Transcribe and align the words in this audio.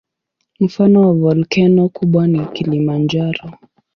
Mfano 0.59 1.01
wa 1.01 1.13
volkeno 1.13 1.89
kubwa 1.89 2.27
ni 2.27 2.45
Kilimanjaro. 2.45 3.51